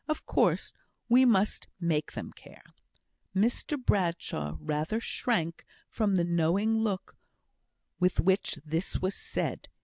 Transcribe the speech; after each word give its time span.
"Of 0.07 0.25
course, 0.25 0.73
we 1.09 1.25
must 1.25 1.67
make 1.79 2.13
them 2.13 2.31
care." 2.33 2.63
Mr 3.35 3.77
Bradshaw 3.77 4.57
rather 4.59 4.99
shrunk 4.99 5.63
from 5.91 6.15
the 6.15 6.23
knowing 6.25 6.79
look 6.79 7.15
with 7.99 8.19
which 8.19 8.57
this 8.65 8.99
was 8.99 9.13
said. 9.13 9.69